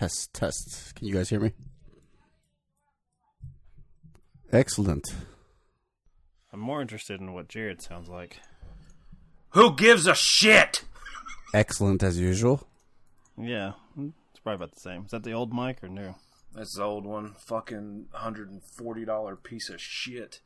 [0.00, 0.94] Test, test.
[0.94, 1.52] Can you guys hear me?
[4.50, 5.04] Excellent.
[6.54, 8.38] I'm more interested in what Jared sounds like.
[9.50, 10.84] Who gives a shit?
[11.52, 12.66] Excellent as usual.
[13.36, 15.04] Yeah, it's probably about the same.
[15.04, 16.14] Is that the old mic or new?
[16.54, 17.34] That's the old one.
[17.46, 20.40] Fucking hundred and forty dollar piece of shit.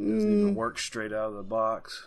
[0.00, 0.14] Mm.
[0.14, 2.06] Doesn't even work straight out of the box.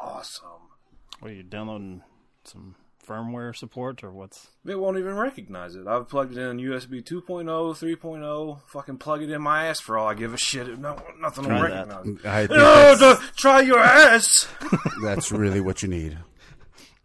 [0.00, 0.70] Awesome.
[1.18, 2.02] What are you downloading?
[2.44, 4.48] Some firmware support or what's?
[4.66, 5.86] It won't even recognize it.
[5.86, 8.60] I've plugged it in USB 2.0, 3.0.
[8.68, 10.78] Fucking plug it in my ass for all I give a shit.
[10.78, 11.88] No, nothing Try will that.
[11.88, 12.26] recognize it.
[12.26, 14.48] I think No, no, try your ass.
[15.02, 16.18] that's really what you need.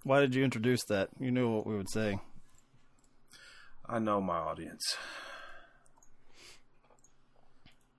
[0.03, 1.09] Why did you introduce that?
[1.19, 2.19] You knew what we would say.
[3.89, 4.95] I know my audience.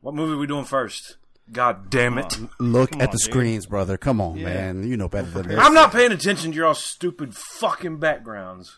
[0.01, 1.17] What movie are we doing first?
[1.53, 2.39] God damn it.
[2.61, 3.21] Look Come at on, the dude.
[3.21, 3.97] screens, brother.
[3.97, 4.45] Come on, Yeah.
[4.45, 4.89] man.
[4.89, 5.59] You know better than this.
[5.59, 8.77] I'm not paying attention to your all stupid fucking backgrounds.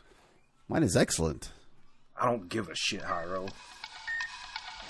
[0.68, 1.50] Mine is excellent.
[2.20, 3.48] I don't give a shit, Hyro.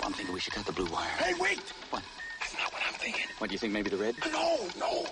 [0.03, 1.07] I'm thinking we should cut the blue wire.
[1.17, 1.59] Hey, wait!
[1.89, 2.03] What?
[2.39, 3.25] That's not what I'm thinking.
[3.37, 3.71] What do you think?
[3.73, 4.15] Maybe the red?
[4.31, 5.05] No, no.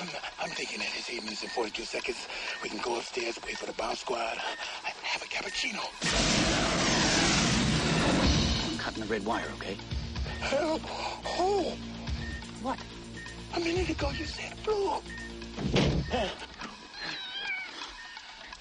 [0.00, 0.08] I'm,
[0.40, 2.26] I'm thinking that it's 8 minutes and 42 seconds.
[2.62, 5.80] We can go upstairs, wait for the bomb squad, have a cappuccino.
[8.70, 9.76] I'm cutting the red wire, okay?
[10.40, 10.80] Hell,
[11.38, 11.76] oh!
[12.62, 12.78] What?
[13.56, 15.02] A minute ago you said blue.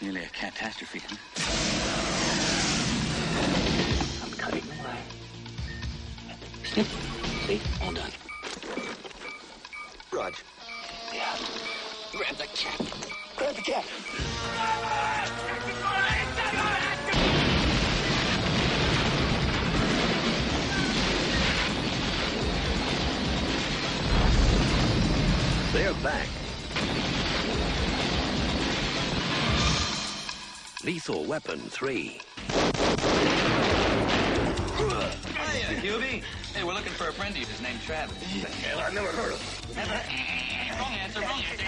[0.02, 1.18] Nearly a catastrophe, huh?
[4.24, 4.98] I'm cutting the wire.
[6.64, 6.88] Snip.
[7.46, 7.62] See?
[7.84, 8.12] All done.
[10.12, 10.34] Rog.
[11.14, 11.38] Yeah.
[12.14, 12.82] Grab the cat.
[13.38, 13.86] Grab the cat.
[25.82, 26.28] They're back.
[30.84, 31.98] Lethal Weapon 3.
[31.98, 32.22] Hiya,
[35.82, 36.22] Hubie.
[36.54, 37.50] Hey, we're looking for a friend of yours.
[37.50, 38.16] His name's Travis.
[38.62, 39.90] Hell, I never heard of him.
[40.78, 41.66] Wrong answer, wrong answer.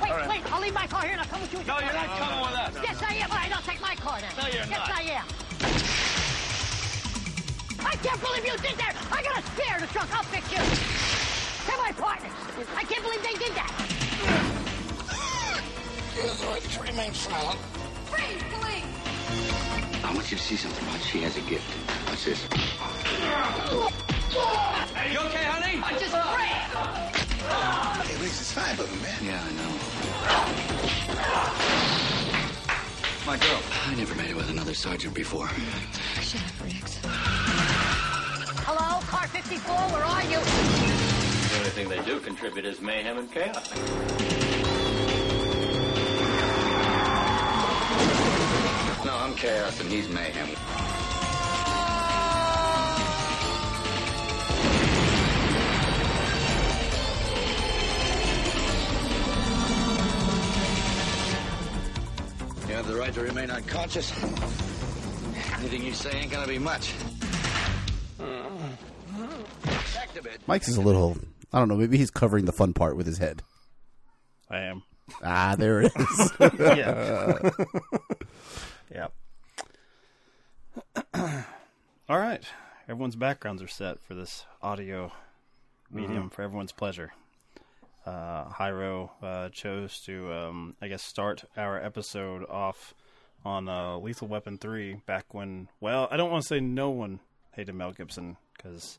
[0.00, 1.58] Wait, wait, I'll leave my car here and I'll come with you.
[1.68, 2.72] No, you're not coming with us.
[2.82, 4.32] Yes, I am, but I don't take my car now.
[4.40, 4.88] No, you're yes, not.
[4.88, 5.26] I am.
[7.84, 8.96] I can't believe you did that.
[9.12, 10.08] I got a spare in the trunk.
[10.16, 10.35] I'll fix
[16.86, 17.58] remain silent.
[18.06, 18.84] Freeze, police.
[20.04, 21.00] I want you to see something, Rog.
[21.00, 21.64] She has a gift.
[22.08, 22.42] What's this?
[24.94, 25.82] Hey, You okay, honey?
[25.82, 26.70] I just ran.
[28.06, 29.24] Hey, Riggs, it's five of them, man.
[29.24, 29.72] Yeah, I know.
[33.26, 33.60] My girl.
[33.86, 35.48] I never made it with another sergeant before.
[36.20, 36.98] Shut up, Riggs.
[38.64, 40.38] Hello, car 54, where are you?
[41.50, 44.45] The only thing they do contribute is mayhem and chaos.
[49.26, 50.48] I'm chaos and he's mayhem.
[62.68, 64.12] You have the right to remain unconscious.
[65.58, 66.94] Anything you say ain't gonna be much.
[69.92, 70.38] Back to bed.
[70.46, 71.18] Mike's is a little.
[71.52, 71.74] I don't know.
[71.74, 73.42] Maybe he's covering the fun part with his head.
[74.48, 74.84] I am.
[75.20, 76.32] Ah, there it is.
[76.60, 77.50] yeah.
[78.92, 79.08] yeah.
[82.08, 82.42] All right.
[82.88, 85.12] Everyone's backgrounds are set for this audio
[85.90, 87.12] medium for everyone's pleasure.
[88.04, 92.94] Uh, Hyro uh, chose to, um, I guess, start our episode off
[93.44, 97.18] on uh, Lethal Weapon 3 back when, well, I don't want to say no one
[97.52, 98.98] hated Mel Gibson because,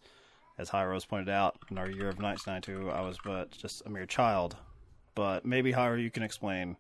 [0.58, 4.06] as Hyro's pointed out, in our year of 1992, I was but just a mere
[4.06, 4.58] child.
[5.16, 6.76] But maybe, Hyro, you can explain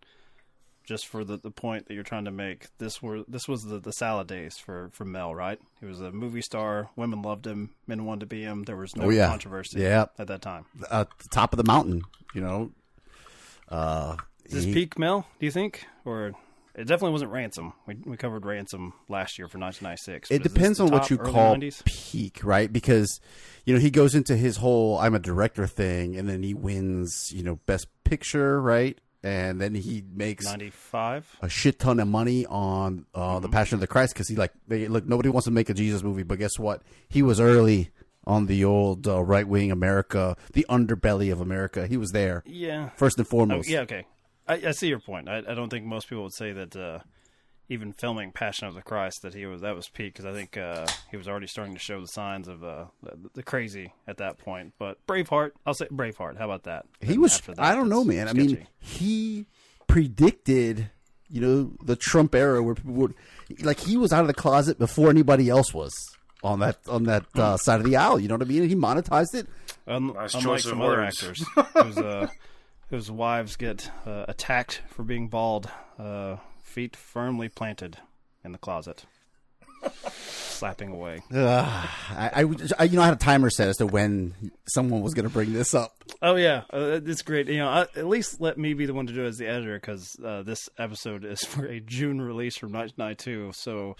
[0.87, 3.77] just for the, the point that you're trying to make, this were this was the,
[3.77, 5.59] the salad days for, for Mel, right?
[5.81, 6.89] He was a movie star.
[6.95, 7.71] Women loved him.
[7.85, 8.63] Men wanted to be him.
[8.63, 9.27] There was no Oh, yeah.
[9.27, 10.05] controversy Yeah.
[10.17, 10.65] at that time.
[10.89, 12.01] At the top of the mountain,
[12.33, 12.71] you know.
[13.69, 14.15] Uh,
[14.45, 15.27] Is this he- peak Mel?
[15.39, 16.27] Do you think, or
[16.73, 17.73] it definitely wasn't Ransom?
[17.85, 20.31] We we covered Ransom last year for 1996.
[20.31, 21.83] It but is this depends on what you call 90s?
[21.83, 22.71] peak, right?
[22.71, 23.19] Because
[23.65, 27.31] you know he goes into his whole "I'm a director" thing, and then he wins,
[27.33, 28.97] you know, Best Picture, right?
[29.23, 31.37] And then he makes 95.
[31.41, 33.41] a shit ton of money on uh, Mm-hmm.
[33.41, 35.73] the Passion of the Christ because he like they look nobody wants to make a
[35.73, 36.83] Jesus movie, but guess what?
[37.09, 37.89] He was early
[38.25, 41.87] on the old uh, right wing America, the underbelly of America.
[41.87, 42.89] He was there Yeah.
[42.95, 43.67] first and Oh, foremost.
[43.69, 43.79] yeah.
[43.81, 44.05] Okay.
[44.47, 45.27] I, I see your point.
[45.27, 46.99] I, I don't think most people would say that uh,
[47.69, 50.55] even filming Passion of the Christ that he was that was peak because I think
[50.57, 54.17] uh, he was already starting to show the signs of uh, the, the crazy at
[54.17, 54.73] that point.
[54.79, 56.37] But Braveheart, I'll say Braveheart.
[56.37, 56.85] How about that?
[57.01, 57.39] He And was.
[57.41, 58.27] That, I don't know, that's man.
[58.29, 59.45] I mean, he
[59.87, 60.89] predicted
[61.29, 63.13] you know the Trump era where people would
[63.61, 65.93] like he was out of the closet before anybody else was
[66.43, 68.19] on that on that uh, side of the aisle.
[68.19, 68.67] You know what I mean?
[68.69, 69.47] He monetized it.
[69.87, 71.43] Un- Nice unlike choice of some other actors
[71.81, 72.27] whose, uh,
[72.89, 76.35] whose wives get uh, attacked for being bald, uh,
[76.77, 77.97] feet firmly planted
[78.45, 79.03] in the closet,
[80.11, 81.23] slapping away.
[81.33, 81.39] Ugh,
[82.11, 82.45] I, I,
[82.77, 85.33] I- you know, I had a timer set as to when someone was going to
[85.33, 85.95] bring this up.
[86.21, 87.47] Oh yeah, uh, it's great.
[87.47, 89.47] You know, I, at least let me be the one to do it as the
[89.47, 93.53] editor because uh, this episode is for a June release from 1992.
[93.55, 93.95] So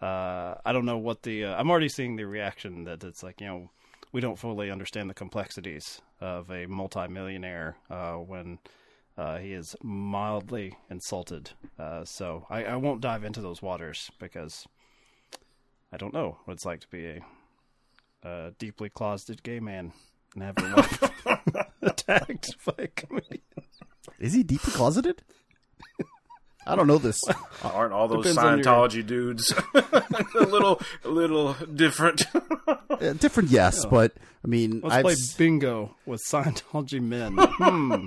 [0.00, 1.44] uh, I don't know what the.
[1.44, 3.70] Uh, I'm already seeing the reaction that it's like you know
[4.10, 8.58] we don't fully understand the complexities of a multimillionaire uh, when.
[9.16, 14.66] Uh, he is mildly insulted, uh, so I, I won't dive into those waters because
[15.92, 17.20] I don't know what it's like to be a,
[18.28, 19.92] a deeply closeted gay man
[20.34, 21.02] and have your wife
[21.82, 23.42] attacked by a comedian.
[24.18, 25.22] Is he deeply closeted?
[26.66, 27.20] I don't know this.
[27.64, 32.22] Aren't all those Depends on your- Scientology dudes a little a little different?
[33.00, 34.12] Uh, different, yes, but
[34.44, 37.36] I mean, Let's I've play bingo with Scientology men.
[37.58, 38.06] Hmm.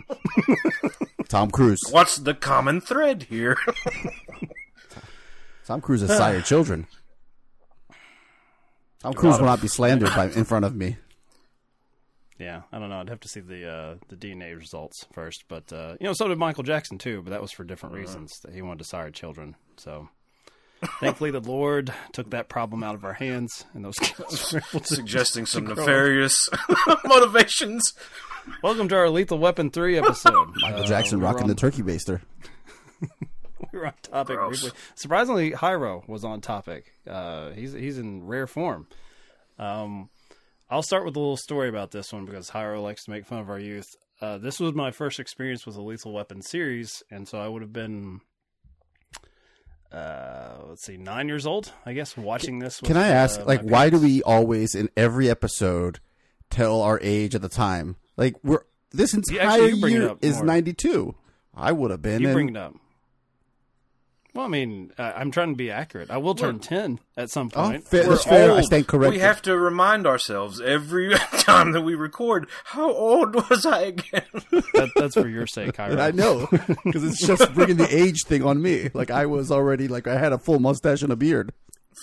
[1.27, 1.81] Tom Cruise.
[1.89, 3.57] What's the common thread here?
[5.65, 6.87] Tom Cruise has sired children.
[8.99, 10.97] Tom Cruise will not be slandered by, in front of me.
[12.39, 12.99] Yeah, I don't know.
[12.99, 16.27] I'd have to see the uh, the DNA results first, but uh, you know, so
[16.27, 17.21] did Michael Jackson too.
[17.21, 18.39] But that was for different reasons.
[18.43, 19.55] That he wanted to sire children.
[19.77, 20.09] So,
[20.99, 24.79] thankfully, the Lord took that problem out of our hands, and those kids were able
[24.81, 26.49] to Suggesting some grow nefarious
[27.05, 27.93] motivations.
[28.61, 30.49] Welcome to our Lethal Weapon three episode.
[30.61, 32.21] Michael Uh, Jackson we rocking on- the turkey baster.
[33.01, 33.07] we
[33.79, 34.71] were on topic briefly.
[34.95, 36.91] Surprisingly, Hyro was on topic.
[37.09, 38.87] Uh, he's he's in rare form.
[39.57, 40.09] Um,
[40.69, 43.39] I'll start with a little story about this one because Hyro likes to make fun
[43.39, 43.85] of our youth.
[44.21, 47.61] Uh, this was my first experience with the Lethal Weapon series, and so I would
[47.61, 48.21] have been,
[49.95, 52.81] uh, let's see, nine years old, I guess, watching this.
[52.81, 55.99] With, Can I ask, uh, like, why do we always in every episode
[56.49, 57.95] tell our age at the time?
[58.17, 61.15] Like, we're this entire actually, year is ninety two.
[61.53, 62.21] I would have been.
[62.21, 62.75] You and- bring it up.
[64.35, 66.11] Well, I mean, uh, I'm trying to be accurate.
[66.11, 67.87] I will turn ten at some Oh, point.
[67.87, 68.51] fair, We're that's fair.
[68.51, 68.65] I old.
[68.65, 69.13] stand corrected.
[69.13, 72.47] We have to remind ourselves every time that we record.
[72.65, 74.23] How old was I again?
[74.51, 75.99] That, that's for your sake, Hyro.
[75.99, 76.47] I know
[76.83, 78.89] because it's just bringing the age thing on me.
[78.93, 81.53] Like I was already like I had a full mustache and a beard.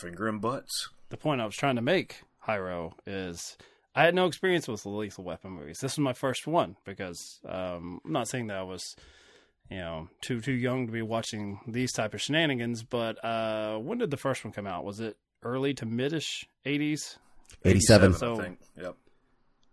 [0.00, 0.88] Finger and butts.
[1.10, 3.58] the point I was trying to make, Hyro, is
[3.94, 5.80] I had no experience with the Lethal Weapon movies.
[5.80, 8.96] This was my first one because um, I'm not saying that I was,
[9.72, 12.82] you know, too too young to be watching these type of shenanigans.
[12.82, 14.84] But uh, when did the first one come out?
[14.84, 17.16] Was it early to midish 80s?
[17.64, 18.12] Eighty seven.
[18.14, 18.58] So- I think.
[18.80, 18.96] Yep.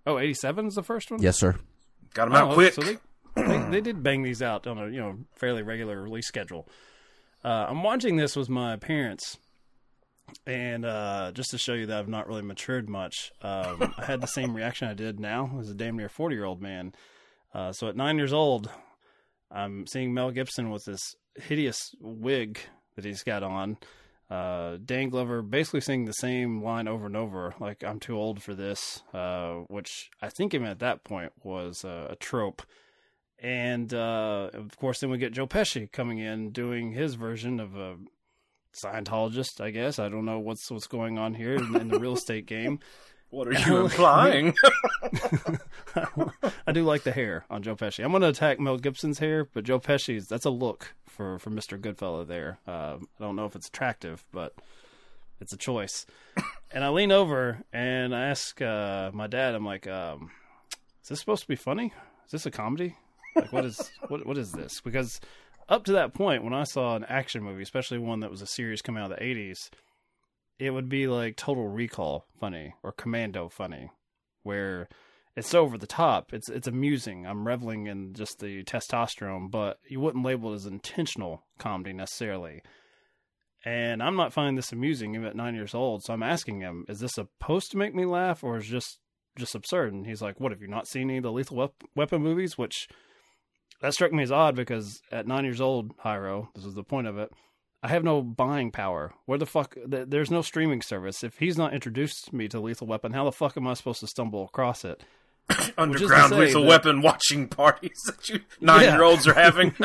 [0.07, 1.21] Oh, 87 is the first one.
[1.21, 1.55] Yes, sir.
[2.13, 2.73] Got them out Oh, quick.
[2.73, 2.97] So they,
[3.35, 6.67] they they did bang these out on a you know fairly regular release schedule.
[7.43, 9.37] Uh, I'm watching this with my parents,
[10.47, 14.21] and uh, just to show you that I've not really matured much, um, I had
[14.21, 16.93] the same reaction I did now as a damn near 40 year old man.
[17.53, 18.69] Uh, so at nine years old,
[19.51, 22.59] I'm seeing Mel Gibson with this hideous wig
[22.95, 23.77] that he's got on.
[24.29, 28.43] Uh, Dan Glover basically saying the same line over and over, like "I'm too old
[28.43, 32.61] for this," uh, which I think even at that point was uh, a trope.
[33.41, 37.75] And uh, of course, then we get Joe Pesci coming in doing his version of
[37.75, 37.95] a
[38.75, 39.59] Scientologist.
[39.61, 42.45] I guess I don't know what's what's going on here in, in the real estate
[42.45, 42.79] game.
[43.29, 44.55] What are you implying?
[46.67, 48.03] I do like the hair on Joe Pesci.
[48.03, 51.49] I'm going to attack Mel Gibson's hair, but Joe Pesci's that's a look for for
[51.49, 51.79] Mr.
[51.79, 52.59] Goodfellow there.
[52.65, 54.53] Um, I don't know if it's attractive, but
[55.39, 56.05] it's a choice.
[56.71, 59.55] and I lean over and I ask uh, my dad.
[59.55, 60.31] I'm like, um,
[61.03, 61.93] "Is this supposed to be funny?
[62.25, 62.95] Is this a comedy?
[63.35, 65.19] Like, what is what what is this?" Because
[65.67, 68.47] up to that point, when I saw an action movie, especially one that was a
[68.47, 69.69] series coming out of the '80s,
[70.59, 73.89] it would be like Total Recall funny or Commando funny,
[74.43, 74.89] where
[75.35, 76.33] it's over the top.
[76.33, 77.25] It's it's amusing.
[77.25, 82.61] I'm reveling in just the testosterone, but you wouldn't label it as intentional comedy necessarily.
[83.65, 86.03] And I'm not finding this amusing even at nine years old.
[86.03, 88.99] So I'm asking him, is this supposed to make me laugh or is just
[89.37, 89.93] just absurd?
[89.93, 92.57] And he's like, What have you not seen any of the Lethal Weapon movies?
[92.57, 92.87] Which
[93.81, 97.07] that struck me as odd because at nine years old, Hyro, this is the point
[97.07, 97.31] of it.
[97.81, 99.13] I have no buying power.
[99.25, 99.75] Where the fuck?
[99.85, 101.23] There's no streaming service.
[101.23, 104.07] If he's not introduced me to Lethal Weapon, how the fuck am I supposed to
[104.07, 105.01] stumble across it?
[105.77, 109.73] Underground lethal that- weapon watching parties that you nine year olds are having.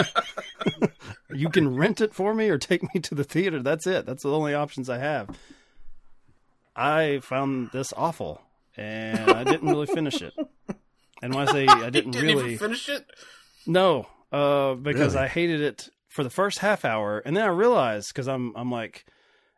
[1.33, 3.61] You can rent it for me or take me to the theater.
[3.61, 4.07] That's it.
[4.07, 5.37] That's the only options I have.
[6.77, 8.41] I found this awful,
[8.77, 10.33] and I didn't really finish it.
[11.23, 13.07] And when I say I didn't, Didn't really finish it.
[13.67, 15.25] No, uh, because Really?
[15.25, 18.71] I hated it for the first half hour, and then I realized because I'm I'm
[18.71, 19.04] like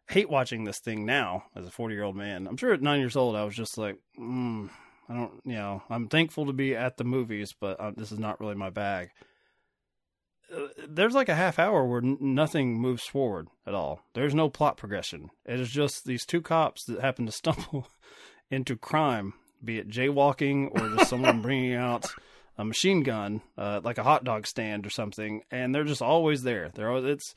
[0.09, 2.47] hate watching this thing now as a 40 year old man.
[2.47, 4.71] I'm sure at nine years old I was just like, mm,
[5.07, 8.19] I don't, you know, I'm thankful to be at the movies, but uh, this is
[8.19, 9.11] not really my bag.
[10.51, 14.01] Uh, There's like a half hour where n- nothing moves forward at all.
[14.15, 15.29] There's no plot progression.
[15.45, 17.89] It is just these two cops that happen to stumble
[18.51, 22.07] into crime, be it jaywalking or just someone bringing out
[22.59, 26.43] a machine gun, uh, like a hot dog stand or something, and they're just always
[26.43, 26.71] there.
[26.75, 27.35] They're always, it's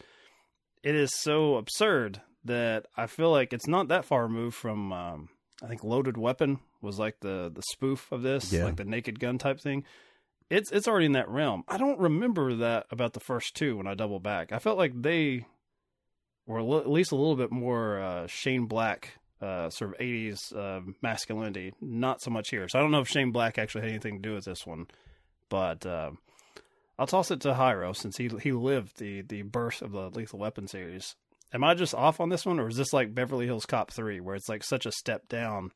[0.84, 4.94] it is so absurd that I feel like it's not that far removed from.
[4.94, 5.30] Um,
[5.62, 8.64] I think Loaded Weapon was like the the spoof of this, Yeah.
[8.64, 9.84] like the Naked Gun type thing.
[10.50, 11.64] It's it's already in that realm.
[11.68, 14.52] I don't remember that about the first two when I double back.
[14.54, 15.46] I felt like they
[16.48, 20.56] were li- at least a little bit more uh, Shane Black, uh, sort of '80s
[20.56, 21.74] uh, masculinity.
[21.82, 22.68] Not so much here.
[22.70, 24.88] So I don't know if Shane Black actually had anything to do with this one,
[25.50, 25.86] but.
[25.86, 26.12] Uh,
[26.98, 30.38] I'll toss it to Hyro since he he lived the the birth of the Lethal
[30.40, 31.16] Weapon series.
[31.54, 34.20] Am I just off on this one, or is this like Beverly Hills Cop three,
[34.20, 35.72] where it's like such a step down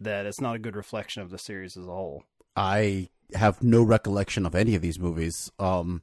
[0.00, 2.24] that it's not a good reflection of the series as a whole?
[2.54, 5.50] I have no recollection of any of these movies.
[5.58, 6.02] Um,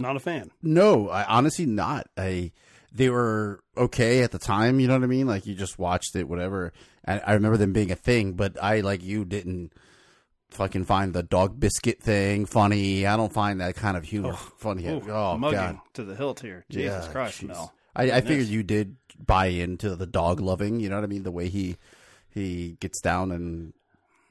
[0.00, 0.50] Not a fan.
[0.64, 2.08] no, I honestly not.
[2.16, 2.50] I
[2.90, 4.80] they were okay at the time.
[4.80, 5.28] You know what I mean?
[5.28, 6.72] Like you just watched it, whatever.
[7.04, 9.72] And I remember them being a thing, but I like you didn't
[10.56, 13.06] fucking find the dog biscuit thing funny.
[13.06, 14.86] I don't find that kind of humor oh, funny.
[14.86, 16.64] Ooh, oh mugging god, to the hilt here.
[16.70, 17.48] Jesus Yeah, Christ, jeez.
[17.48, 17.72] Mel.
[17.94, 20.80] I, I figured you did buy into the dog loving.
[20.80, 21.22] You know what I mean?
[21.22, 21.76] The way he
[22.28, 23.72] he gets down and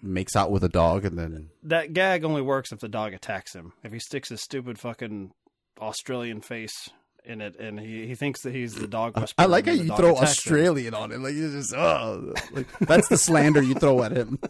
[0.02, 3.54] makes out with a dog, and then That gag only works if the dog attacks
[3.54, 3.74] him.
[3.84, 5.32] If he sticks his stupid fucking
[5.80, 6.90] Australian face
[7.24, 9.44] in it, and he, he thinks that he's the dog whisperer.
[9.44, 10.24] I like how you throw attacks him.
[10.28, 11.20] Australian on it.
[11.20, 14.40] Like you just oh, like that's the slander you throw at him.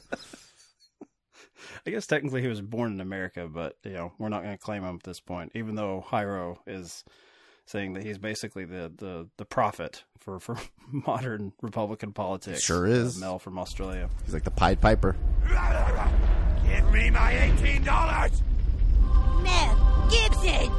[1.87, 4.63] I guess technically he was born in America, but you know we're not going to
[4.63, 5.51] claim him at this point.
[5.55, 7.03] Even though Hyro is
[7.65, 10.57] saying that he's basically the the, the prophet for, for
[10.91, 12.63] modern Republican politics.
[12.63, 13.17] Sure is.
[13.17, 14.09] Uh, Mel from Australia.
[14.25, 15.15] He's like the Pied Piper.
[15.47, 17.85] Give me my $18!
[19.43, 20.71] Mel Gibson!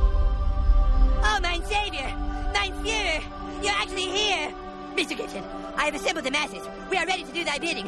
[1.22, 2.12] Oh, mein Savior!
[2.52, 3.22] Mein Führer!
[3.62, 4.52] You're actually here!
[4.96, 5.16] Mr.
[5.16, 5.44] Gibson,
[5.76, 6.66] I have assembled the masses.
[6.90, 7.86] We are ready to do thy bidding.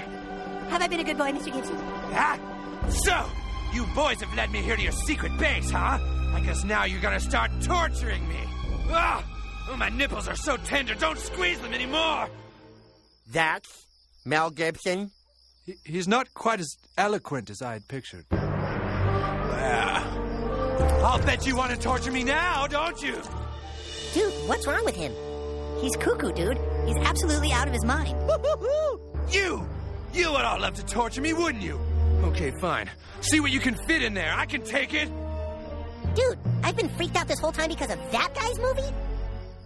[0.69, 1.53] Have I been a good boy, Mr.
[1.53, 1.77] Gibson?
[2.13, 2.37] Huh?
[2.91, 3.27] So,
[3.73, 5.99] you boys have led me here to your secret base, huh?
[6.35, 8.41] I guess now you're gonna start torturing me.
[8.91, 9.25] Ah!
[9.71, 12.29] Oh, my nipples are so tender, don't squeeze them anymore!
[13.31, 13.87] That's
[14.25, 15.11] Mel Gibson.
[15.67, 18.25] He, he's not quite as eloquent as I had pictured.
[21.09, 23.15] I'll bet you want to torture me now, don't you?
[24.15, 25.13] Dude, what's wrong with him?
[25.81, 26.59] He's cuckoo, dude.
[26.87, 28.17] He's absolutely out of his mind.
[29.31, 29.69] You!
[30.15, 31.79] You would all love to torture me, wouldn't you?
[32.25, 32.91] Okay, fine.
[33.21, 34.33] See what you can fit in there.
[34.35, 35.09] I can take it.
[36.15, 38.95] Dude, I've been freaked out this whole time because of that guy's movie?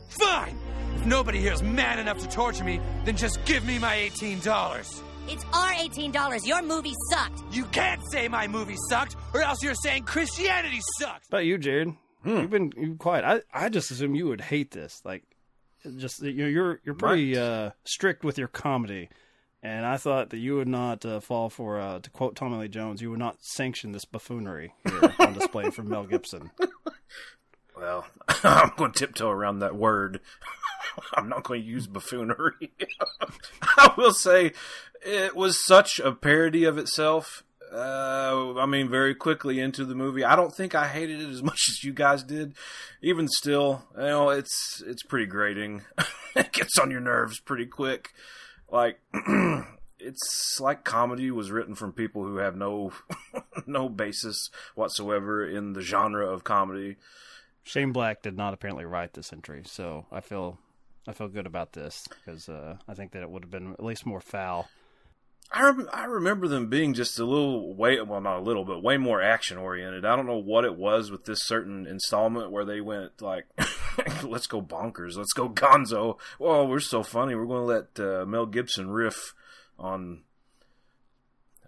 [0.09, 0.59] Fine!
[0.97, 5.03] If nobody here's man enough to torture me, then just give me my $18.
[5.29, 6.47] It's our $18.
[6.47, 7.43] Your movie sucked.
[7.53, 11.29] You can't say my movie sucked, or else you're saying Christianity sucks.
[11.31, 11.95] How about you, Jared?
[12.25, 13.25] You've been you've quiet.
[13.25, 15.01] I I just assume you would hate this.
[15.05, 15.25] Like,
[15.97, 19.09] just you know, you're you're pretty uh, strict with your comedy,
[19.63, 22.69] and I thought that you would not uh, fall for uh, to quote Tommy Lee
[22.69, 23.01] Jones.
[23.01, 26.51] You would not sanction this buffoonery here on display from Mel Gibson.
[27.77, 28.07] Well,
[28.45, 30.21] I'm going to tiptoe around that word.
[31.15, 32.71] I'm not going to use buffoonery.
[33.63, 34.53] I will say
[35.05, 37.43] it was such a parody of itself.
[37.73, 40.25] Uh, I mean, very quickly into the movie.
[40.25, 42.55] I don't think I hated it as much as you guys did.
[43.01, 45.81] Even still, you know, it's it's pretty grating.
[46.37, 48.11] it gets on your nerves pretty quick.
[48.73, 48.99] Like
[50.01, 52.93] it's like comedy was written from people who have no
[53.67, 56.97] no basis whatsoever in the genre of comedy.
[57.63, 60.59] Shane Black did not apparently write this entry, so I feel
[61.07, 63.85] I feel good about this because uh, I think that it would have been at
[63.85, 64.69] least more foul.
[65.55, 68.83] I, rem- I remember them being just a little way well not a little but
[68.83, 70.07] way more action oriented.
[70.07, 73.45] I don't know what it was with this certain installment where they went like
[74.25, 76.19] let's go bonkers, let's go gonzo.
[76.39, 77.35] Well, we're so funny.
[77.35, 79.35] We're going to let uh, Mel Gibson riff
[79.79, 80.23] on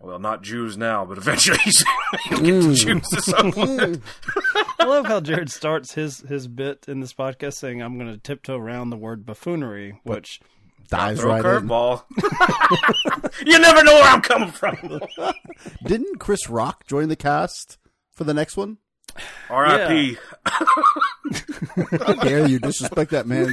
[0.00, 1.84] well, not Jews now, but eventually he's-
[2.28, 4.02] he'll get to Jews at some point.
[4.78, 8.18] I love how Jared starts his his bit in this podcast saying, "I'm going to
[8.18, 10.40] tiptoe around the word buffoonery," which
[10.88, 11.66] Dives Throw a right in.
[11.68, 12.02] curveball.
[13.46, 15.00] you never know where I'm coming from.
[15.86, 17.78] Didn't Chris Rock join the cast
[18.12, 18.76] for the next one?
[19.50, 20.16] R.I.P.
[20.46, 23.46] How dare you disrespect that man?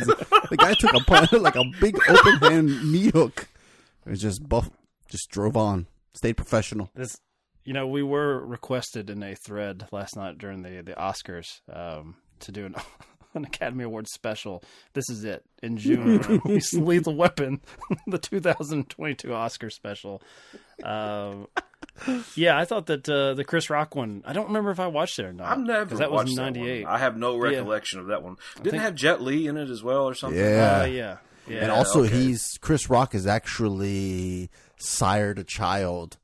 [0.50, 3.48] The guy took a punt, like a big open hand meat hook.
[4.06, 4.70] It was just buff,
[5.10, 6.90] just drove on, stayed professional.
[6.96, 7.18] this
[7.64, 12.16] you know we were requested in a thread last night during the the oscars um
[12.40, 12.76] to do an
[13.34, 14.64] an Academy Award special.
[14.94, 16.20] This is it in June.
[16.28, 17.62] We Release Lethal Weapon,
[18.08, 20.22] the 2022 Oscar special.
[20.84, 21.48] Um,
[22.36, 24.24] yeah, I thought that uh, the Chris Rock one.
[24.26, 25.48] I don't remember if I watched it or not.
[25.48, 26.54] I've never 'cause that watched was that one.
[26.54, 26.86] '98.
[26.86, 27.50] I have no Yeah.
[27.52, 28.38] recollection of that one.
[28.58, 30.40] Didn't think- have Jet Li in it as well or something?
[30.40, 30.82] Yeah.
[30.82, 31.18] Uh, yeah,
[31.48, 31.60] yeah.
[31.62, 32.14] and also, okay.
[32.16, 36.18] he's Chris Rock is actually sired a child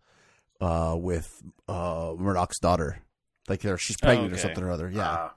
[0.61, 1.29] uh, with
[1.67, 2.99] uh, Murtaugh's daughter.
[3.47, 4.41] Like, they're, she's pregnant or okay.
[4.41, 4.89] something or other.
[4.89, 5.33] Yeah, Ah,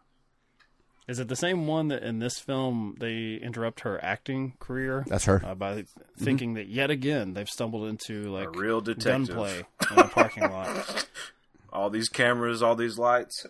[1.10, 5.04] Is it the same one that in this film they interrupt her acting career?
[5.08, 5.42] that's her.
[5.44, 5.82] uh, by
[6.16, 9.26] thinking that yet again they've stumbled into like a real detective.
[9.26, 11.08] gunplay in a parking lot.
[11.72, 13.44] all these cameras, all these lights.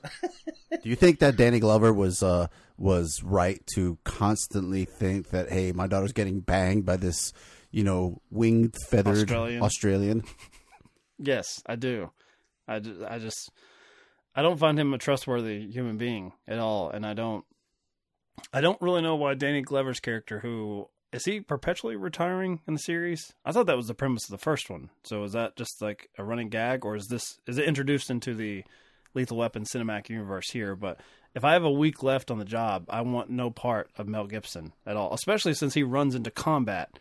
[0.71, 2.47] Do you think that Danny Glover was uh,
[2.79, 7.35] was right to constantly think that hey, my daughter's getting banged by this,
[7.71, 9.62] you know, winged feathered Australian.
[9.62, 10.25] Australian?
[11.19, 12.11] Yes, I do.
[12.67, 12.76] I,
[13.07, 13.50] I just
[14.35, 17.45] I don't find him a trustworthy human being at all, and I don't
[18.53, 22.81] I don't really know why Danny Glover's character, who is he perpetually retiring in the
[22.81, 23.33] series?
[23.45, 24.91] I thought that was the premise of the first one.
[25.05, 28.35] So is that just like a running gag, or is this is it introduced into
[28.35, 28.65] the
[29.15, 30.77] Lethal Weapon cinematic universe here?
[30.77, 31.01] But
[31.35, 34.27] if I have a week left on the job, I want no part of Mel
[34.27, 36.99] Gibson at all, especially since he runs into combat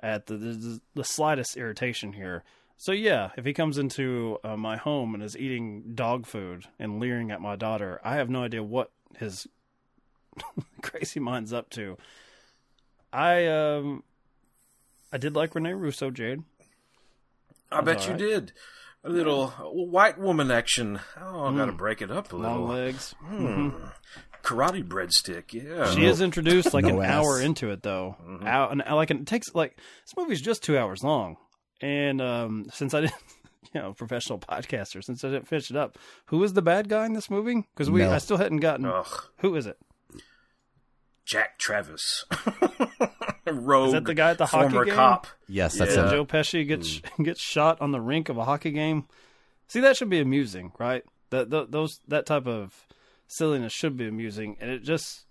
[0.00, 2.44] at the the, the slightest irritation here.
[2.78, 7.00] So yeah, if he comes into uh, my home and is eating dog food and
[7.00, 9.46] leering at my daughter, I have no idea what his
[10.82, 11.96] crazy mind's up to.
[13.12, 14.02] I um,
[15.12, 16.42] I did like Rene Russo, Jade.
[17.70, 18.18] I bet you right.
[18.18, 18.52] did.
[19.04, 20.98] A little white woman action.
[21.20, 21.76] Oh, I got to Mm.
[21.78, 22.60] break it up a little.
[22.62, 23.14] Long legs.
[23.20, 23.70] Hmm.
[24.42, 25.52] Karate breadstick.
[25.52, 25.90] Yeah.
[25.94, 27.12] She is introduced like No an ass.
[27.24, 28.16] hour into it though.
[28.44, 31.36] Out and like it takes like this movie's just two hours long,
[31.80, 33.14] and um, since I didn't,
[33.74, 37.06] you know, professional podcaster, since I didn't finish it up, who is the bad guy
[37.06, 37.64] in this movie?
[37.74, 38.12] Because we Mel.
[38.12, 39.24] I still hadn't gotten Ugh.
[39.38, 39.78] who is it?
[41.26, 42.24] Jack Travis.
[43.46, 43.88] Rogue.
[43.88, 44.94] Is that the guy at the hockey game?
[44.94, 45.26] cop.
[45.48, 46.02] Yes, that's Yeah.
[46.02, 46.10] When.
[46.10, 47.22] Joe Pesci gets hmm.
[47.22, 49.06] gets shot on the rink of a hockey game.
[49.68, 51.04] See, that should be amusing, right?
[51.30, 52.86] That those that type of
[53.26, 55.25] silliness should be amusing, and it just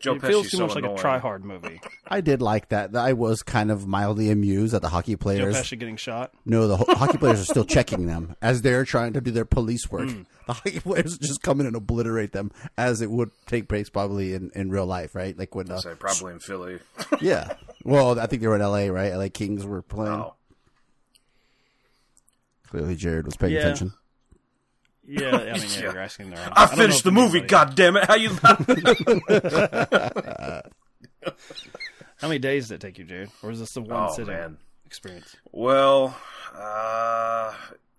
[0.00, 0.98] Joe it feels Pesci's too so much like annoying.
[0.98, 1.80] a try hard movie.
[2.08, 2.94] I did like that.
[2.96, 5.40] I was kind of mildly amused at the hockey players.
[5.40, 5.66] Joe players.
[5.66, 6.32] Pesci getting shot.
[6.44, 9.44] No, the ho- hockey players are still checking them as they're trying to do their
[9.44, 10.08] police work.
[10.08, 10.26] Mm.
[10.46, 14.32] The hockey players just come in and obliterate them as it would take place probably
[14.34, 15.36] in, in real life, right?
[15.36, 16.78] Like when, uh, Say probably in Philly.
[17.20, 17.54] yeah.
[17.84, 19.12] Well, I think they were in L.A., right?
[19.12, 19.28] L.A.
[19.28, 20.12] Kings were playing.
[20.12, 20.34] Oh.
[22.68, 23.60] Clearly, Jared was paying Yeah.
[23.60, 23.92] attention.
[25.08, 26.48] Yeah, I mean, yeah, you're asking the wrong.
[26.52, 27.40] I don't finished the movie.
[27.40, 28.04] God damn it!
[28.06, 28.30] How you?
[32.18, 33.30] How many days did it take you, Jared?
[33.42, 34.56] Or is this the one Oh, sitting man.
[34.86, 35.36] experience?
[35.52, 36.16] well,
[36.54, 37.52] uh,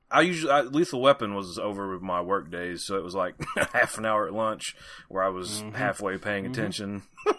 [0.10, 3.36] I usually I, Lethal Weapon was over with my work days, so it was like
[3.74, 4.76] half an hour at lunch
[5.08, 5.76] where I was Mm-hmm.
[5.76, 7.04] halfway paying attention.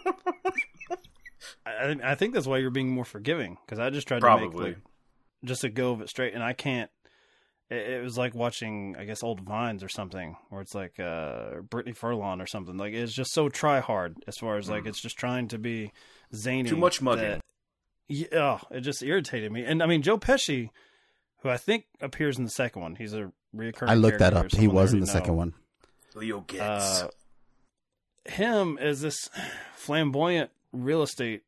[1.65, 4.65] I, I think that's why you're being more forgiving because I just tried to Probably.
[4.65, 4.77] make like,
[5.45, 6.89] just a go of it straight, and I can't.
[7.69, 11.61] It, it was like watching, I guess, old vines or something, where it's like uh,
[11.69, 12.77] Brittany Furlan or something.
[12.77, 15.91] Like it's just so try hard as far as like it's just trying to be
[16.33, 16.63] zany.
[16.63, 16.69] Mm.
[16.69, 17.23] Too much mugging.
[17.29, 17.41] that-
[18.07, 19.63] Yeah, it just irritated me.
[19.63, 20.69] And I mean, Joe Pesci,
[21.43, 23.89] who I think appears in the second one, he's a reoccurring.
[23.89, 24.51] I looked that up.
[24.51, 25.11] He was in the know.
[25.13, 25.53] second one.
[26.15, 27.09] Leo Getz Uh,
[28.25, 29.29] him as this
[29.75, 31.43] flamboyant real estate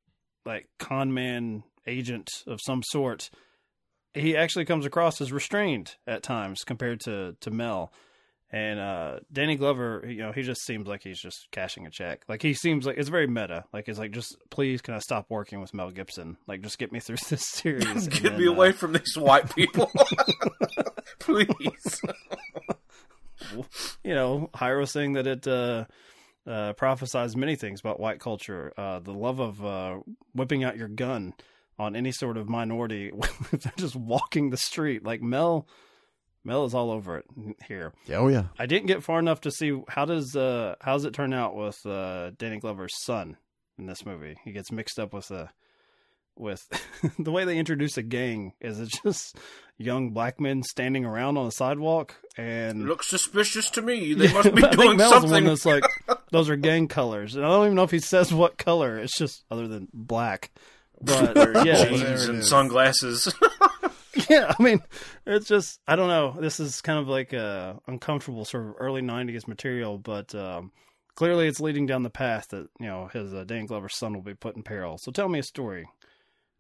[0.46, 3.30] like con man agent of some sort
[4.14, 7.92] he actually comes across as restrained at times compared to to Mel.
[8.54, 12.24] And uh Danny Glover you know he just seems like he's just cashing a check.
[12.28, 13.64] Like he seems like it's very meta.
[13.72, 16.38] Like it's like just please can I stop working with Mel Gibson?
[16.48, 19.54] Like just get me through this series Get then, me uh, away from these white
[19.56, 19.90] people,
[21.20, 22.02] please.
[24.04, 25.86] you know, Hyro saying that it uh,
[26.46, 28.74] uh, prophesies many things about white culture.
[28.78, 30.00] Uh, the love of uh,
[30.34, 31.34] whipping out your gun
[31.82, 33.12] on any sort of minority
[33.52, 35.04] if they're just walking the street.
[35.04, 35.68] Like Mel,
[36.44, 37.26] Mel is all over it
[37.68, 37.94] here.
[38.14, 38.46] Oh yeah.
[38.60, 41.56] I didn't get far enough to see how does uh, how does it turn out
[41.56, 43.38] with uh, Danny Glover's son
[43.78, 44.36] in this movie.
[44.44, 45.50] He gets mixed up with a
[46.38, 46.68] with
[47.20, 48.54] the way they introduce a gang.
[48.62, 49.38] Is it just
[49.78, 54.14] young black men standing around on the sidewalk and Looks suspicious to me.
[54.14, 55.46] They must be I think doing Mel's one something.
[55.46, 55.84] that's like,
[56.32, 58.98] those are gang colors, and I don't even know if he says what color.
[58.98, 60.52] It's just other than black.
[61.02, 63.34] But yeah, Jeans and sunglasses.
[64.30, 64.54] yeah.
[64.58, 64.82] I mean,
[65.26, 66.36] it's just I don't know.
[66.40, 70.72] This is kind of like uh, uncomfortable sort of early '90s material, but um,
[71.16, 74.22] clearly it's leading down the path that you know his uh, Dan Glover's son will
[74.22, 74.98] be put in peril.
[74.98, 75.88] So tell me a story,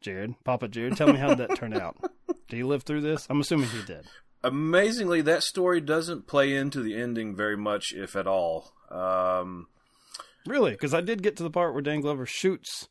[0.01, 0.97] Jared, Papa Jared.
[0.97, 1.97] Tell me how did that turn out.
[2.49, 3.27] Did he live through this?
[3.29, 4.05] I'm assuming he did.
[4.43, 8.73] Amazingly, that story doesn't play into the ending very much, if at all.
[8.89, 9.67] Um,
[10.45, 10.71] Really?
[10.71, 12.89] Because I did get to the part where Dan Glover shoots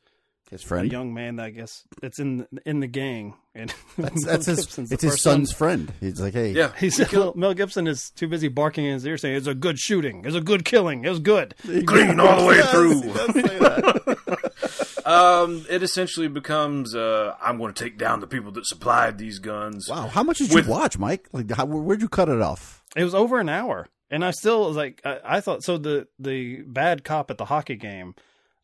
[0.50, 1.38] His friend, a young man.
[1.38, 4.60] I guess it's in in the gang, and That's, that's his.
[4.60, 5.34] Gibson's It's his first one.
[5.36, 5.92] son's friend.
[6.00, 6.72] He's like, hey, Yeah.
[6.78, 9.78] He's well, Mel Gibson is too busy barking in his ear, saying it's a good
[9.78, 11.54] shooting, it's a good killing, it was good.
[11.86, 13.00] Clean all the way Yes, through.
[13.02, 15.02] he does say that.
[15.06, 19.38] Um, it essentially becomes uh, I'm going to take down the people that supplied these
[19.38, 19.88] guns.
[19.88, 21.28] wow, how much did With- you watch, Mike?
[21.32, 22.82] Like, how, where'd you cut it off?
[22.96, 25.78] It was over an hour, and I still was like, I, I thought so.
[25.78, 28.14] The the bad cop at the hockey game,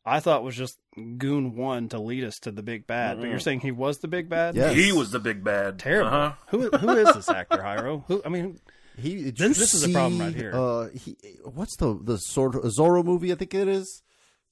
[0.09, 0.79] I thought was just
[1.19, 3.19] Goon One to lead us to the big bad.
[3.19, 4.55] But you're saying he was the big bad?
[4.55, 4.75] Yes.
[4.77, 5.79] He was the big bad.
[5.81, 6.11] terrible.
[6.17, 6.33] Uh-huh.
[6.49, 8.05] Who who is this actor, Hyro?
[8.07, 8.61] Who I mean,
[8.97, 10.53] He, did This- you this is a problem right here.
[10.55, 13.33] Uh, he, what's the the sort of Zorro movie?
[13.33, 14.03] I think it is.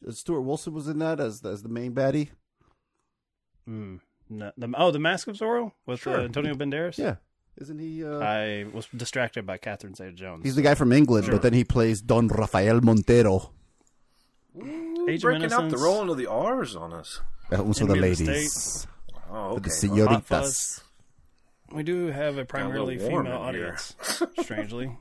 [0.06, 2.30] Uh, Stuart Wilson was in that as as the main baddie.
[3.68, 6.20] mm, no, the, oh, the Mask of Zorro with Sure.
[6.20, 6.98] uh, Antonio Banderas.
[6.98, 7.16] Yeah,
[7.58, 8.04] isn't he?
[8.04, 10.44] Uh, I was distracted by Catherine Zeta-Jones.
[10.44, 11.34] he's the guy from England, Sure.
[11.34, 13.52] but then he plays Don Rafael Montero.
[14.56, 15.82] Age of Breaking out the Innocence.
[15.82, 17.20] rolling of the R's on us.
[17.50, 18.86] That was for the Enemy the ladies,
[19.30, 19.68] Oh, for the.
[19.68, 20.84] Hot senoritas.
[21.72, 23.96] We do have a primarily little warm female audience,
[24.40, 24.96] strangely.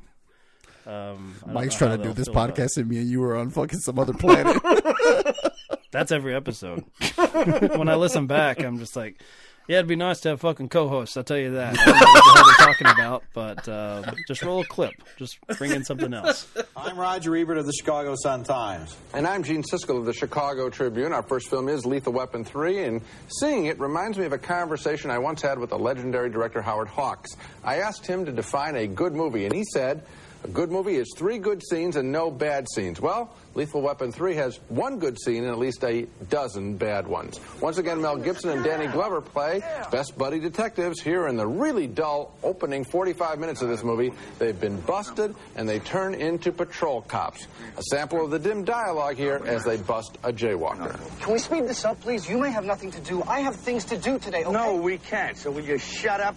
[0.88, 3.50] Um, Mike's trying to do this feel about podcast, and me and you were on
[3.52, 4.58] fucking some other planet.
[5.92, 6.84] That's every episode.
[7.16, 9.22] when I listen back, I'm just like,
[9.68, 11.16] yeah, it'd be nice to have fucking co-hosts.
[11.16, 11.78] I'll tell you that.
[11.80, 14.94] I don't know what the hell they're talking about, but uh, just roll a clip.
[15.18, 16.48] Just bring in something else.
[16.76, 18.96] I'm Roger Ebert of the Chicago Sun-Times.
[19.14, 21.14] And I'm Gene Siskel of the Chicago Tribune.
[21.14, 23.02] Our first film is Lethal Weapon 3, and
[23.40, 26.90] seeing it reminds me of a conversation I once had with the legendary director Howard
[26.90, 27.32] Hawks.
[27.64, 30.04] I asked him to define a good movie, and he said,
[30.44, 33.00] a good movie is three good scenes and no bad scenes.
[33.00, 37.40] Well, Lethal Weapon 3 has one good scene and at least a dozen bad ones.
[37.62, 41.88] Once again, Mel Gibson and Danny Glover play best buddy detectives here in the really
[41.88, 44.12] dull opening 45 minutes of this movie.
[44.40, 47.48] They've been busted and they turn into patrol cops.
[47.78, 51.00] A sample of the dim dialogue here as they bust a jaywalker.
[51.22, 52.30] Can we speed this up, please?
[52.30, 53.24] You may have nothing to do.
[53.24, 54.52] I have things to do today, okay?
[54.52, 55.38] No, we can't.
[55.38, 56.36] So will you shut up?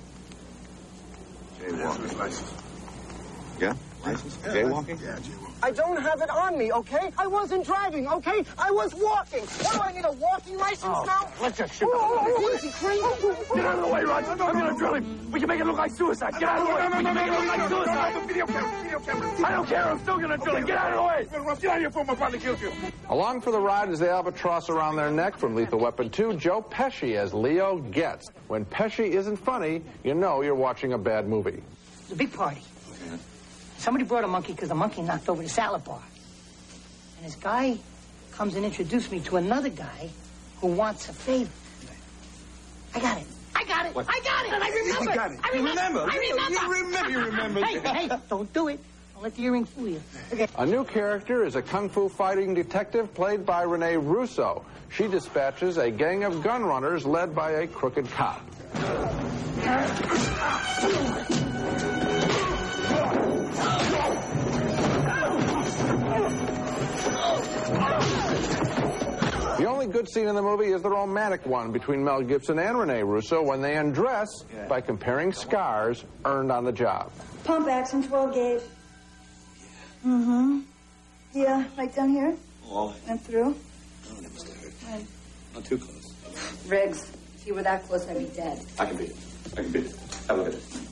[3.61, 3.75] Yeah?
[4.07, 4.37] License?
[4.37, 4.99] Jaywalking?
[5.63, 7.11] I don't have it on me, okay?
[7.19, 8.45] I wasn't driving, okay?
[8.57, 9.43] I was walking.
[9.43, 11.29] What do I need a walking license oh, now?
[11.41, 11.91] Let's just shoot.
[11.93, 13.03] Oh, is he crazy?
[13.55, 14.31] Get out of the way, Roger.
[14.31, 15.31] I'm gonna drill him.
[15.33, 16.35] We can make it look like suicide.
[16.39, 16.87] Get out of the way.
[16.99, 18.27] We can make it look like suicide.
[18.27, 19.47] Video camera, video camera.
[19.47, 19.85] I don't care.
[19.85, 20.67] I'm still gonna drill him.
[20.67, 21.25] Get out of the way.
[21.31, 22.73] Get out of here before my brother kills you.
[23.09, 26.63] Along for the ride is the albatross around their neck from Lethal Weapon 2, Joe
[26.63, 28.31] Pesci as Leo Getz.
[28.49, 31.63] When Pesci isn't funny, you know you're watching a bad movie.
[32.03, 32.61] It's a big party.
[33.79, 36.03] Somebody brought a monkey because the monkey knocked over the salad bar.
[37.19, 37.79] And this guy
[38.33, 40.11] comes and introduced me to another guy
[40.61, 41.51] who wants a favor.
[42.95, 43.27] I got it.
[43.55, 43.97] I got it.
[43.97, 44.53] I got it.
[44.53, 45.15] And I remember.
[45.15, 45.41] got it.
[45.43, 46.01] I You remember.
[46.01, 46.11] remember.
[46.11, 46.51] I remember.
[46.53, 47.11] You remember.
[47.11, 47.65] You remember.
[47.65, 48.81] Hey, hey, don't do it.
[49.15, 50.03] Don't let the earring fool you.
[50.33, 50.47] Okay.
[50.59, 54.65] A new character is a kung fu fighting detective played by Rene Russo.
[54.91, 58.41] She dispatches a gang of gun runners led by a crooked cop.
[69.59, 72.79] The only good scene in the movie is the romantic one between Mel Gibson and
[72.79, 74.29] Rene Russo when they undress
[74.69, 77.11] by comparing scars earned on the job.
[77.45, 78.61] Pump action, 12 gauge.
[80.07, 80.61] Mm-hmm.
[81.33, 82.37] Yeah, right down here.
[82.67, 83.55] Oh, And through.
[84.15, 84.73] no, never started.
[84.89, 85.07] And
[85.55, 86.15] Not too close.
[86.69, 88.61] Riggs, if you were that close, I'd be dead.
[88.79, 89.17] I can beat it.
[89.57, 89.97] I can beat it.
[90.29, 90.86] Have a look at it.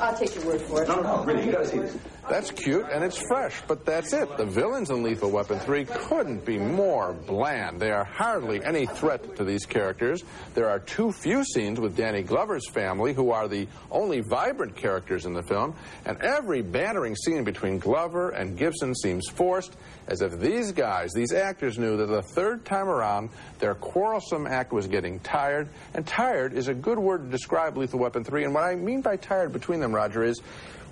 [0.00, 0.88] I'll take your word for it.
[0.88, 1.96] No, no, really, you gotta see this.
[2.28, 4.36] That's cute and it's fresh, but that's it.
[4.36, 7.80] The villains in Lethal Weapon 3 couldn't be more bland.
[7.80, 10.22] They are hardly any threat to these characters.
[10.54, 15.24] There are too few scenes with Danny Glover's family, who are the only vibrant characters
[15.24, 19.74] in the film, and every bantering scene between Glover and Gibson seems forced,
[20.06, 24.70] as if these guys, these actors, knew that the third time around, their quarrelsome act
[24.70, 28.52] was getting tired, and tired is a good word to describe Lethal Weapon 3, and
[28.52, 30.42] what I mean by tired between them, Roger, is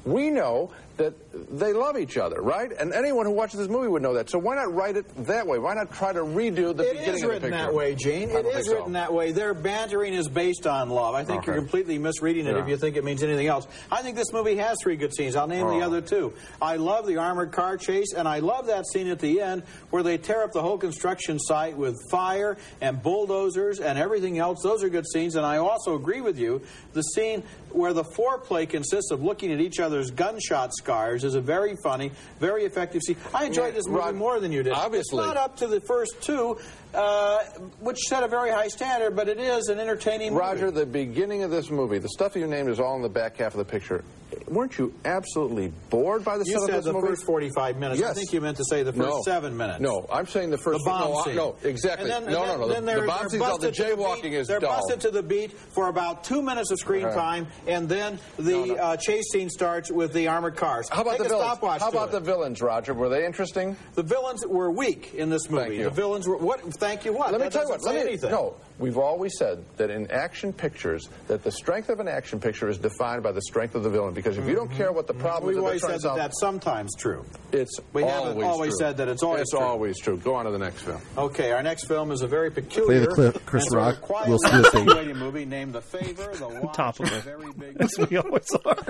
[0.06, 1.14] we know that
[1.58, 2.72] they love each other, right?
[2.72, 4.30] And anyone who watches this movie would know that.
[4.30, 5.58] So why not write it that way?
[5.58, 7.10] Why not try to redo the It beginning of the picture?
[7.10, 8.30] It is written that way, Gene.
[8.30, 8.74] It is It don't is think so.
[8.76, 9.32] written that way.
[9.32, 11.14] Their bantering is based on love.
[11.14, 12.62] I think you're completely misreading it Yeah.
[12.62, 13.66] if you think it means anything else.
[13.92, 15.36] I think this movie has three good scenes.
[15.36, 15.86] I'll name the Oh.
[15.86, 16.32] other two.
[16.62, 20.02] I love the armored car chase, and I love that scene at the end where
[20.02, 24.60] they tear up the whole construction site with fire and bulldozers and everything else.
[24.62, 26.62] Those are good scenes, and I also agree with you.
[26.94, 31.40] The scene where the foreplay consists of looking at each other's gunshot scars is a
[31.40, 33.16] very funny, very effective scene.
[33.34, 34.72] I enjoyed this movie Rod, more than you did.
[34.72, 35.18] obviously.
[35.18, 36.58] It's not up to the first two,
[36.94, 37.38] uh,
[37.80, 40.40] which set a very high standard, but it is an entertaining movie.
[40.44, 43.36] Roger, the beginning of this movie, the stuff you named is all in the back
[43.36, 44.04] half of the picture.
[44.48, 47.06] Weren't you absolutely bored by the You setup said of the movie?
[47.08, 48.00] first 45 minutes.
[48.00, 48.10] Yes.
[48.10, 49.22] I think you meant to say the first No.
[49.24, 49.80] seven minutes.
[49.80, 51.34] No, I'm saying the first the bomb no, scene.
[51.36, 52.10] no, exactly.
[52.10, 52.72] And then, no, and no, no.
[52.72, 54.32] then The, they're, the bomb scene's all the jaywalking beat.
[54.34, 54.76] is They're dull.
[54.76, 57.14] busted to the beat for about two minutes of screen Uh-huh.
[57.14, 60.88] time, and then the Uh, chase scene starts with the armored cars.
[60.88, 61.44] How about Take the villains?
[61.46, 62.12] stopwatch How about it.
[62.12, 62.94] the villains, Roger?
[62.94, 63.76] Were they interesting?
[63.94, 65.82] The villains were weak in this movie.
[65.82, 66.60] The villains were what?
[66.74, 67.12] Thank you.
[67.12, 67.32] What?
[67.32, 67.82] Let me tell you what.
[67.82, 68.30] Let me, anything.
[68.30, 72.68] no, we've always said that in action pictures, that the strength of an action picture
[72.68, 74.14] is defined by the strength of the villain.
[74.14, 75.62] Because if you don't care what the problem Mm-hmm.
[75.62, 77.24] We've is, always that said that to that's sometimes true.
[77.52, 78.78] it's We always haven't always true.
[78.78, 79.60] said that it's always It's true.
[79.60, 80.16] always true.
[80.18, 81.00] Go on to the next film.
[81.16, 83.86] Okay, our next film is a very peculiar Play the clip, Chris and sort of
[83.94, 84.82] Rock, quietly Will Smith thing.
[84.82, 87.16] insinuating movie named The Favor, The Watch, Topical.
[87.16, 88.76] a very big As we always are.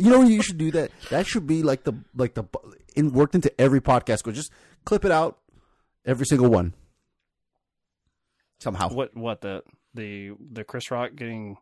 [0.00, 0.92] You know, you should do that.
[1.10, 2.44] That should be like the like the
[2.94, 4.22] in worked into every podcast.
[4.22, 4.52] Go just
[4.84, 5.38] clip it out,
[6.06, 6.72] every single one.
[8.58, 9.16] Somehow, What?
[9.16, 9.62] What the
[9.94, 11.56] the the Chris Rock getting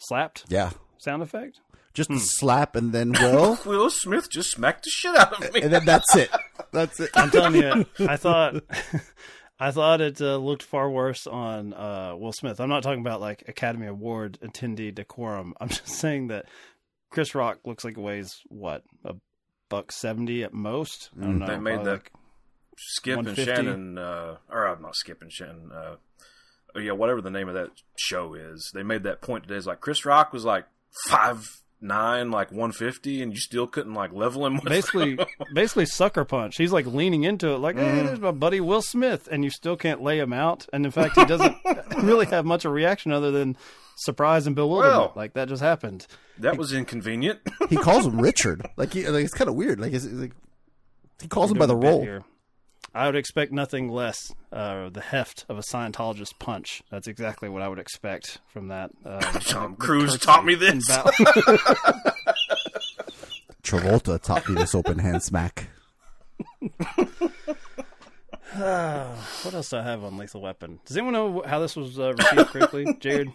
[0.00, 1.60] slapped yeah, sound effect?
[1.94, 5.60] just a slap and then well, Will Smith just smacked the shit out of me.
[5.62, 6.30] and then that's it.
[6.72, 7.10] That's it.
[7.14, 8.62] I'm telling you, I thought,
[9.60, 12.60] I thought it uh, looked far worse on uh, Will Smith.
[12.60, 15.54] I'm not talking about like Academy Award attendee decorum.
[15.60, 16.46] I'm just saying that
[17.10, 19.14] Chris Rock looks like he weighs what a
[19.68, 21.10] buck seventy at most.
[21.20, 21.46] I don't know.
[21.46, 22.12] they made that like
[22.76, 25.96] Skip and Shannon, uh, or uh, not Skip and Shannon, uh,
[26.80, 28.70] yeah, whatever the name of that show is.
[28.74, 29.56] They made that point today.
[29.56, 30.64] It's like Chris Rock was like
[31.08, 31.46] five
[31.80, 34.54] nine, like one fifty, and you still couldn't like level him.
[34.54, 35.18] With basically
[35.54, 36.56] basically sucker punch.
[36.56, 37.96] He's like leaning into it, like, Mm-hmm.
[37.96, 40.66] "Hey, there's my buddy Will Smith," and you still can't lay him out.
[40.72, 41.56] And in fact, he doesn't
[42.02, 43.56] really have much of a reaction other than
[43.96, 44.96] surprise and bewilderment.
[44.96, 45.12] Well.
[45.14, 46.06] like that just happened.
[46.38, 47.40] that was inconvenient.
[47.68, 48.66] He calls him Richard.
[48.76, 49.78] Like, he, like it's kind of weird.
[49.78, 50.32] Like, it's, it's like
[51.20, 52.02] he calls him We're by the doing a bit role.
[52.02, 52.24] here.
[52.94, 56.82] I would expect nothing less uh, the heft of a Scientologist punch.
[56.90, 58.90] That's exactly what I would expect from that.
[59.04, 60.86] Uh, Tom the Cruise curtsy taught me this.
[60.88, 61.04] bow.
[63.62, 65.68] Travolta taught me this open hand smack.
[68.54, 70.80] Uh, what else do I have on Lethal Weapon?
[70.84, 73.32] Does anyone know how this was uh, received correctly, Jared?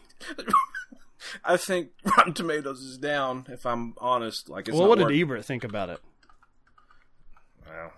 [1.43, 3.48] I think Rotten Tomatoes is down.
[3.50, 6.00] If I'm honest, like it's well, not what did work- Ebert think about it?
[7.65, 7.91] Well,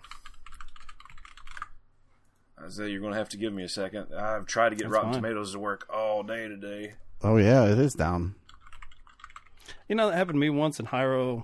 [2.64, 4.08] Isaiah, you're going to have to give me a second.
[4.14, 5.22] I've tried to get That's Rotten fine.
[5.22, 6.94] Tomatoes to work all day today.
[7.22, 8.36] Oh yeah, it is down.
[9.88, 11.44] You know, that happened to me once, and Hyro,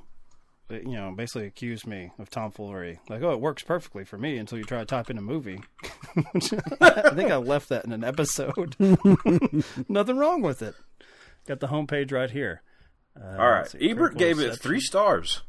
[0.70, 3.00] uh, you know, basically accused me of tomfoolery.
[3.10, 5.62] Like, oh, it works perfectly for me until you try to type in a movie.
[6.82, 8.76] I think I left that in an episode.
[9.90, 10.76] Nothing wrong with it.
[11.48, 12.62] Got the homepage right here.
[13.20, 15.42] Uh, all right, let's see, Ebert gave it three stars.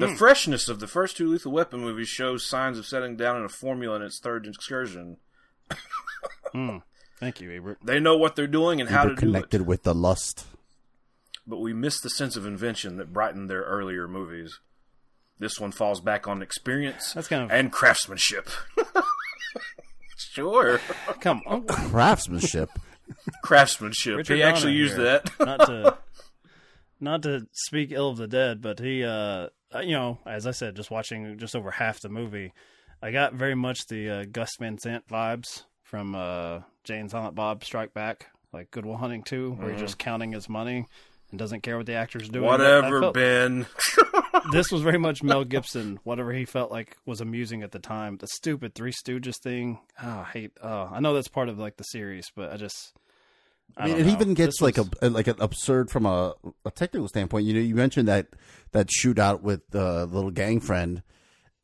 [0.00, 0.14] The Hmm.
[0.16, 3.48] freshness of the first two Lethal Weapon movies shows signs of settling down in a
[3.48, 5.18] formula in its third excursion.
[6.52, 6.78] Hmm.
[7.20, 7.78] Thank you, Ebert.
[7.84, 10.46] They know what they're doing and how Ebert to do it, connected with the lust.
[11.46, 14.58] but we miss the sense of invention that brightened their earlier movies.
[15.38, 18.48] This one falls back on experience That's kind of- and craftsmanship.
[20.16, 20.80] sure,
[21.20, 21.66] Come on.
[21.66, 22.70] Craftsmanship.
[23.42, 24.16] craftsmanship.
[24.18, 25.20] Richard he actually used here.
[25.38, 25.46] that.
[25.46, 25.96] not to
[27.00, 29.48] not to speak ill of the dead, but he, uh,
[29.82, 32.52] you know, as I said, just watching just over half the movie,
[33.02, 37.34] I got very much the uh, Gus Van Sant vibes from uh, Jay and Silent
[37.34, 39.72] Bob Strike Back, like Good Will Hunting 2, where Mhm.
[39.72, 40.86] he's just counting his money
[41.30, 42.44] and doesn't care what the actor's doing.
[42.46, 43.66] Whatever, felt- Ben.
[44.52, 48.16] this was very much Mel Gibson, whatever he felt like was amusing at the time.
[48.18, 49.78] The stupid Three Stooges thing.
[50.02, 50.52] Oh, I hate.
[50.62, 52.92] Oh, I know that's part of like the series, but I just.
[53.76, 54.12] I mean, it know.
[54.12, 57.46] even gets This like was- a like an absurd from a, a technical standpoint.
[57.46, 58.28] You know, you mentioned that
[58.72, 61.02] that shootout with the little gang friend.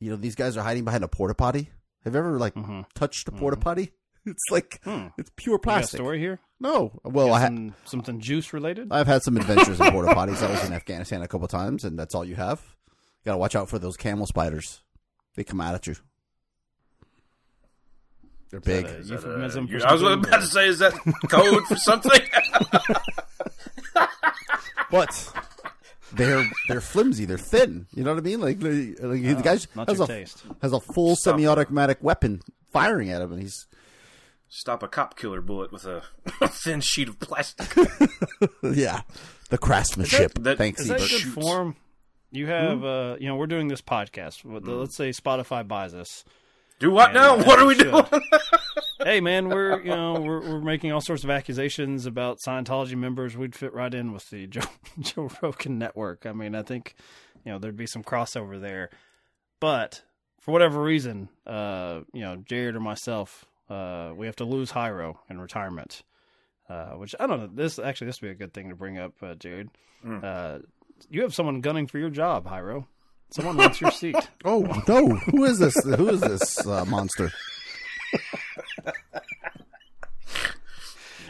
[0.01, 1.71] You know, these guys are hiding behind a porta potty.
[2.05, 2.55] Have you ever like
[2.95, 3.93] touched a porta potty?
[4.29, 4.99] It's like it's pure Mm-hmm.
[4.99, 5.39] Hmm.
[5.39, 5.99] You got a plastic.
[5.99, 6.41] story here?
[6.59, 8.89] No, well, I had something juice related.
[8.91, 10.43] I've had some adventures in porta potties.
[10.45, 12.61] I was in Afghanistan a couple times, and that's all you have.
[13.25, 14.83] Got to watch out for those camel spiders.
[15.37, 15.95] They come out at you.
[18.51, 18.87] They're Is that big.
[18.87, 20.93] a euphemism You- for I was something, about to say, is that
[21.29, 22.21] code for something?
[24.91, 25.33] but
[26.13, 27.25] they're they're flimsy.
[27.25, 27.87] They're thin.
[27.95, 28.41] You know what I mean?
[28.41, 30.45] Like, they- like the Oh, guy has a taste.
[30.63, 31.33] has a full Stop.
[31.35, 32.41] semi-automatic weapon
[32.73, 33.67] firing at him, and he's
[34.49, 36.03] Stop a cop killer bullet with a,
[36.47, 37.67] thin sheet of plastic.
[38.63, 39.01] yeah,
[39.51, 40.35] the craftsmanship.
[40.41, 41.77] That- Thanks, Is that good form?
[42.31, 42.85] You have, Hmm?
[42.85, 44.45] uh, you know, we're doing this podcast.
[44.45, 46.25] With the- Let's say Spotify buys us.
[46.79, 47.37] Do what And, now?
[47.47, 47.91] What are we should.
[47.91, 48.05] doing?
[49.03, 53.37] hey man, we're you know we're we're making all sorts of accusations about Scientology members.
[53.37, 54.61] We'd fit right in with the Joe
[55.01, 56.27] Joe Rogan network.
[56.27, 56.95] I mean, I think
[57.45, 58.91] you know there'd be some crossover there,
[59.61, 60.03] but
[60.41, 65.17] for whatever reason, uh, you know, Jared or myself, uh, we have to lose Hyro
[65.31, 66.03] in retirement.
[66.69, 67.51] Uh, which I don't know.
[67.53, 69.71] This actually this would be a good thing to bring up, uh, Jared.
[70.05, 70.23] Mm.
[70.25, 70.59] Uh,
[71.09, 72.87] you have someone gunning for your job, Hyro.
[73.31, 74.17] Someone wants your seat.
[74.45, 75.09] Oh no!
[75.09, 75.75] Who is this?
[75.85, 77.33] Who is this uh, monster?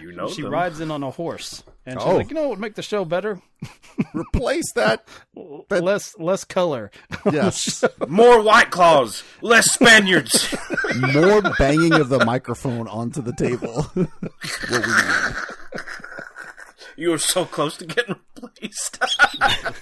[0.00, 0.52] You know she them.
[0.52, 2.16] rides in on a horse, and she's Oh.
[2.16, 3.40] like, "You know what would make the show better?
[4.14, 5.08] Replace that.
[5.70, 6.90] less less color.
[7.32, 7.82] Yes.
[8.06, 10.54] More White Claws, less Spaniards.
[11.14, 13.82] More banging of the microphone onto the table.
[13.94, 14.06] what
[14.70, 15.36] we need.
[16.96, 18.98] you were so close to getting replaced.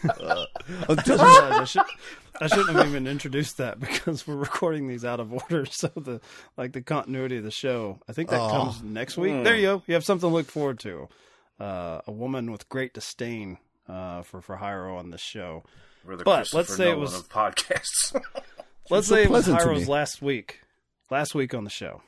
[0.08, 0.43] Uh,
[0.88, 1.82] I just realized I, should,
[2.40, 5.66] I shouldn't have even introduced that because we're recording these out of order.
[5.66, 6.20] So the
[6.56, 8.00] like the continuity of the show.
[8.08, 8.48] I think that Oh.
[8.50, 9.32] comes next week.
[9.32, 9.44] Mm.
[9.44, 9.82] There you go.
[9.86, 11.08] You have something to look forward to.
[11.60, 15.62] Uh, a woman with great disdain uh, for for Hyro on this show.
[16.06, 18.12] The but let's say it was podcasts.
[18.90, 19.92] let's so say it was pleasant to Hyro's me.
[19.92, 20.60] last week,
[21.10, 22.02] last week on the show,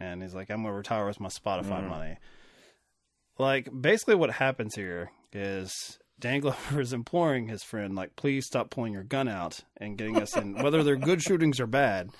[0.00, 1.88] and he's like, "I'm going to retire with my Spotify Mm.
[1.88, 2.16] money."
[3.38, 8.70] Like basically, what happens here is Dan Glover is imploring his friend, like, "Please stop
[8.70, 12.10] pulling your gun out and getting us in, whether they're good shootings or bad.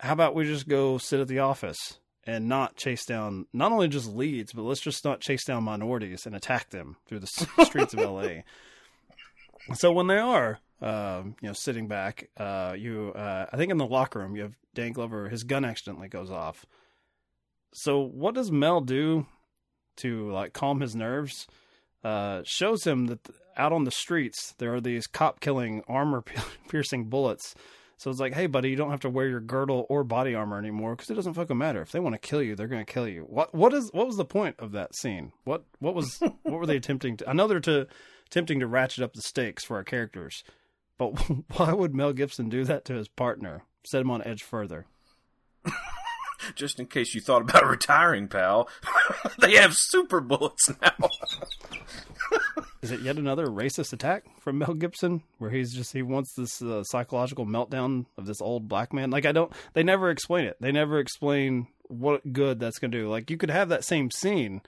[0.00, 3.86] How about we just go sit at the office?" And not chase down not only
[3.86, 7.92] just leads, but let's just not chase down minorities and attack them through the streets
[7.92, 8.28] of LA.
[9.72, 13.78] So when they are, um, you know, sitting back, uh, you, uh, I think in
[13.78, 15.30] the locker room, you have Dan Glover.
[15.30, 16.66] His gun accidentally goes off.
[17.72, 19.26] So what does Mel do
[19.96, 21.46] to like calm his nerves?
[22.04, 23.18] Uh, shows him that
[23.56, 26.22] out on the streets there are these cop killing armor
[26.68, 27.54] piercing bullets.
[27.96, 30.58] So it's like, hey, buddy, you don't have to wear your girdle or body armor
[30.58, 31.80] anymore because it doesn't fucking matter.
[31.80, 33.22] If they want to kill you, they're going to kill you.
[33.22, 35.32] What what is what was the point of that scene?
[35.44, 37.28] What what was what were they attempting to?
[37.28, 37.86] I know they're to
[38.26, 40.42] attempting to ratchet up the stakes for our characters,
[40.98, 41.10] but
[41.56, 43.62] why would Mel Gibson do that to his partner?
[43.86, 44.86] Set him on edge further.
[46.54, 48.68] Just in case you thought about retiring, pal.
[49.38, 51.08] they have super bullets now.
[52.82, 56.60] Is it yet another racist attack from Mel Gibson, where he's just he wants this
[56.60, 59.10] uh, psychological meltdown of this old black man?
[59.10, 60.56] Like I don't, they never explain it.
[60.60, 63.08] They never explain what good that's to do.
[63.08, 64.62] Like you could have that same scene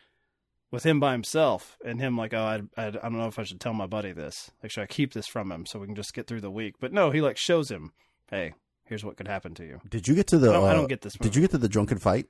[0.71, 3.45] with him by himself and him like, oh, I, I, I don't know if I
[3.45, 4.51] should tell my buddy this.
[4.63, 6.75] Like, should I keep this from him so we can just get through the week?
[6.81, 7.93] But no, he like shows him,
[8.31, 8.55] hey,
[8.87, 9.81] here's what could happen to you.
[9.89, 10.51] Did you get to the?
[10.51, 11.15] I don't, I uh, don't get this.
[11.15, 12.27] Did you get to the drunken fight?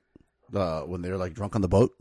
[0.53, 1.91] Uh, when they're like drunk on the boat.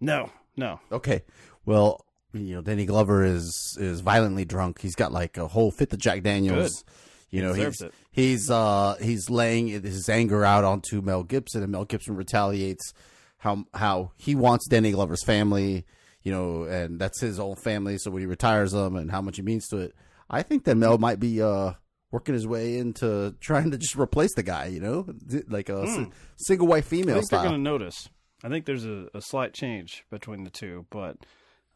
[0.00, 0.80] No, no.
[0.92, 1.22] Okay.
[1.64, 4.80] Well, you know, Danny Glover is is violently drunk.
[4.80, 6.82] He's got like a whole fifth of Jack Daniels.
[6.82, 6.92] Good.
[7.30, 7.92] You know, he's it.
[8.12, 12.92] he's uh he's laying his anger out onto Mel Gibson, and Mel Gibson retaliates
[13.38, 15.84] how how he wants Danny Glover's family.
[16.22, 17.98] You know, and that's his own family.
[17.98, 19.94] So when he retires them, and how much he means to it,
[20.30, 21.72] I think that Mel might be uh
[22.14, 24.66] working his way into trying to just replace the guy.
[24.66, 25.06] You know,
[25.48, 26.04] like a Hmm.
[26.36, 27.40] single white I female think style.
[27.42, 28.08] they're going to notice.
[28.42, 31.16] I think there's a, a slight change between the two, but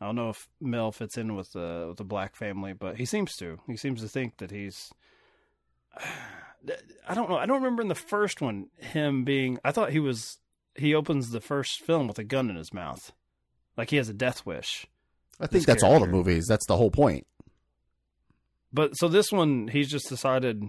[0.01, 3.05] I don't know if Mel fits in with the with the black family, but he
[3.05, 3.59] seems to.
[3.67, 4.91] He seems to think that he's.
[7.09, 7.37] I don't know.
[7.39, 9.59] I don't remember in the first one him being.
[9.65, 10.39] I thought he was.
[10.75, 13.13] He opens the first film with a gun in his mouth,
[13.77, 14.87] like he has a death wish.
[15.41, 16.47] I think that's all the movies.
[16.49, 17.27] That's the whole point.
[18.73, 20.63] But so this one, he's just decided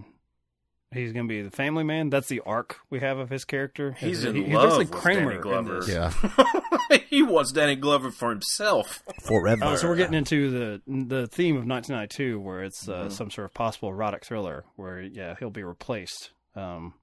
[0.92, 2.10] he's going to be the family man.
[2.10, 3.92] That's the arc we have of his character.
[3.98, 5.80] He's in he, he love looks like with Kramer Danny Glover.
[5.80, 5.88] this.
[5.88, 6.98] Yeah.
[7.10, 9.02] he wants Danny Glover for himself.
[9.22, 9.64] Forever.
[9.64, 13.12] Oh, so we're getting into the the theme of 1992, where it's uh, Mhm.
[13.12, 16.30] some sort of possible erotic thriller, where yeah, he'll be replaced.
[16.56, 16.94] Um,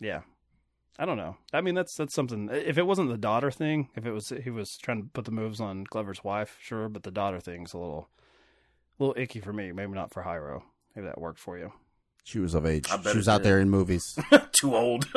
[0.00, 0.20] yeah,
[0.98, 1.36] I don't know.
[1.52, 2.48] I mean, that's that's something.
[2.52, 5.30] If it wasn't the daughter thing, if it was he was trying to put the
[5.32, 8.08] moves on Glover's wife, sure, but the daughter thing's a little,
[8.98, 9.72] little icky for me.
[9.72, 10.62] Maybe not for Hyro.
[10.94, 11.72] Maybe that worked for you.
[12.24, 12.86] She was of age.
[12.88, 13.46] She was out did.
[13.46, 14.18] there in movies.
[14.52, 15.06] Too old.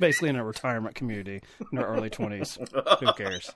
[0.00, 1.40] Basically, in a retirement community
[1.72, 2.58] in her early 20s.
[3.00, 3.50] Who cares?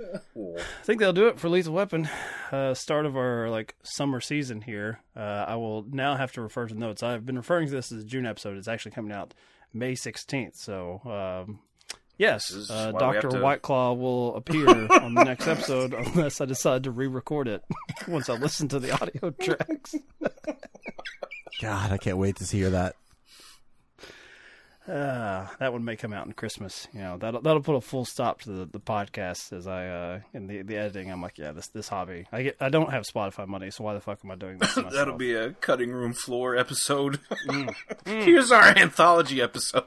[0.00, 2.08] I think they'll do it for Lethal Weapon.
[2.50, 5.00] Uh, start of our like summer season here.
[5.16, 7.02] Uh, I will now have to refer to notes.
[7.02, 8.56] I've been referring to this as a June episode.
[8.56, 9.34] It's actually coming out
[9.72, 10.56] May sixteenth.
[10.56, 11.00] So
[11.46, 11.60] um,
[12.18, 14.68] yes, uh, why we have Doctor to- Whiteclaw will appear
[15.00, 17.62] on the next episode unless I decide to re-record it
[18.08, 19.94] once I listen to the audio tracks.
[21.60, 22.96] God, I can't wait to hear that.
[24.86, 26.86] Uh, that one may come out in Christmas.
[26.92, 30.20] You know, that'll that'll put a full stop to the, the podcast as I uh
[30.34, 31.10] in the the editing.
[31.10, 32.26] I'm like, yeah, this this hobby.
[32.30, 34.74] I get I don't have Spotify money, so why the fuck am I doing this?
[34.92, 37.18] That'll be a cutting room floor episode.
[38.04, 39.84] Here's our anthology episode.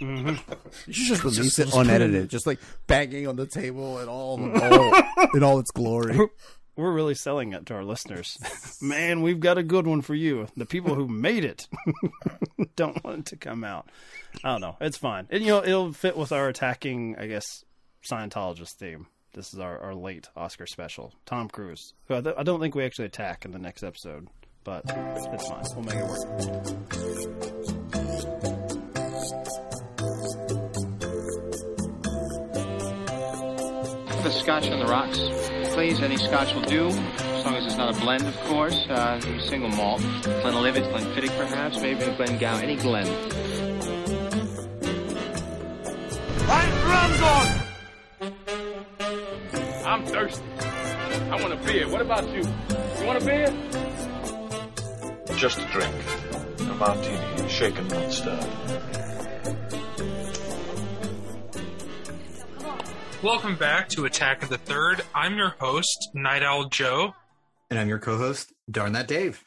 [0.00, 0.36] Mm-hmm.
[0.86, 5.02] You should just release it unedited, just like banging on the table and all, all
[5.34, 6.18] in all its glory.
[6.80, 8.38] We're really selling it to our listeners.
[8.80, 10.48] Man, we've got a good one for you.
[10.56, 11.68] The people who made it
[12.76, 13.90] don't want it to come out.
[14.42, 14.76] I don't know.
[14.80, 15.26] It's fine.
[15.28, 17.64] And, you know, it'll fit with our attacking, I guess,
[18.10, 19.08] Scientologist theme.
[19.34, 21.12] This is our, our late Oscar special.
[21.26, 24.28] Tom Cruise, who I, th- I don't think we actually attack in the next episode,
[24.64, 25.64] but it's fine.
[25.76, 27.30] We'll make it work.
[34.22, 35.18] The scotch on the rocks,
[35.80, 36.02] please.
[36.02, 38.86] Any scotch will do, as long as it's not a blend, of course.
[38.86, 40.02] Uh, single malt.
[40.42, 43.06] Glenlivet, Glenfiddich, perhaps, maybe a Glengow, any Glen.
[46.84, 47.46] drums on!
[49.86, 50.44] I'm thirsty.
[51.30, 51.88] I want a beer.
[51.88, 52.42] What about you?
[52.42, 53.50] You want a beer?
[55.34, 55.94] Just a drink.
[56.58, 58.89] A martini, shaken, not stirred.
[63.22, 65.02] Welcome back to Attack of the Third.
[65.14, 67.12] I'm your host, Night Owl Joe.
[67.68, 69.44] And I'm your co host, Darn That Dave.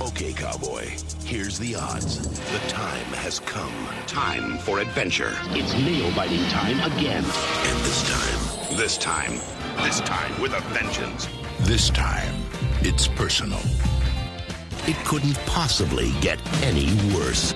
[0.00, 0.88] Okay, cowboy,
[1.24, 2.18] here's the odds.
[2.50, 3.72] The time has come.
[4.08, 5.32] Time for adventure.
[5.50, 7.22] It's nail biting time again.
[7.22, 9.34] And this time, this time,
[9.84, 11.28] this time with a vengeance.
[11.60, 12.34] This time,
[12.80, 13.60] it's personal.
[14.88, 17.54] It couldn't possibly get any worse.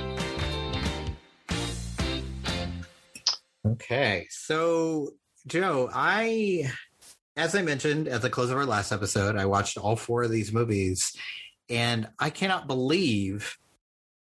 [3.67, 5.11] Okay, so
[5.47, 6.71] Joe, I,
[7.37, 10.31] as I mentioned at the close of our last episode, I watched all four of
[10.31, 11.17] these movies,
[11.69, 13.57] and I cannot believe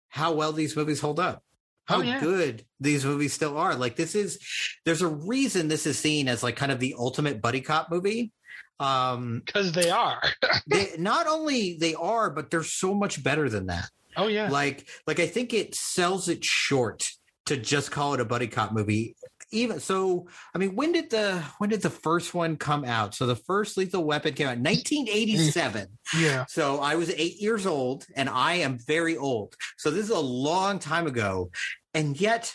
[0.09, 1.43] how well these movies hold up.
[1.85, 2.19] How Oh, yeah.
[2.19, 3.75] good these movies still are.
[3.75, 4.39] Like this is,
[4.85, 8.31] there's a reason this is seen as like kind of the ultimate buddy cop movie.
[8.79, 10.21] Um, because they are.
[10.67, 13.89] they, not only they are, but they're so much better than that.
[14.15, 14.49] Oh yeah.
[14.49, 17.09] Like like I think it sells it short
[17.45, 19.15] to just call it a buddy cop movie.
[19.51, 23.13] Even so, I mean, when did the when did the first one come out?
[23.13, 25.87] So the first Lethal Weapon came out 1987.
[25.87, 26.21] Mm.
[26.21, 26.45] Yeah.
[26.47, 29.55] So I was eight years old, and I am very old.
[29.77, 31.51] So this is a long time ago,
[31.93, 32.53] and yet.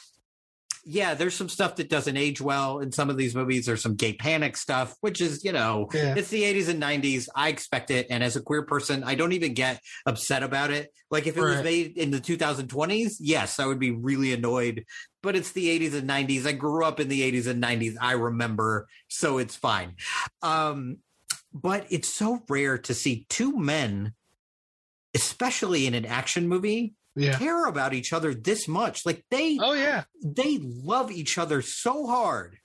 [0.88, 3.66] Yeah, there's some stuff that doesn't age well in some of these movies.
[3.66, 6.14] There's some gay panic stuff, which is, you know, Yeah.
[6.16, 7.28] it's the 80s and 90s.
[7.34, 8.06] I expect it.
[8.08, 10.92] And as a queer person, I don't even get upset about it.
[11.10, 14.84] Like if it was made in the 2020s, yes, I would be really annoyed.
[15.24, 16.46] But it's the 80s and 90s.
[16.46, 17.96] I grew up in the 80s and 90s.
[18.00, 19.96] I remember, so it's fine.
[20.40, 20.98] Um,
[21.52, 24.14] but it's so rare to see two men,
[25.14, 27.38] especially in an action movie, Yeah.
[27.38, 29.06] care about each other this much.
[29.06, 32.58] Like they, oh yeah, they love each other so hard.